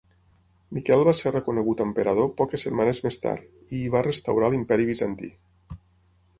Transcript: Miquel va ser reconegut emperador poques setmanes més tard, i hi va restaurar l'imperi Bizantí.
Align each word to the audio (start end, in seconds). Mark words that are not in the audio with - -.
Miquel 0.77 1.03
va 1.07 1.13
ser 1.19 1.33
reconegut 1.35 1.83
emperador 1.85 2.31
poques 2.41 2.65
setmanes 2.67 3.03
més 3.09 3.21
tard, 3.29 3.47
i 3.69 3.83
hi 3.83 3.95
va 3.99 4.05
restaurar 4.11 4.53
l'imperi 4.55 4.93
Bizantí. 4.93 5.35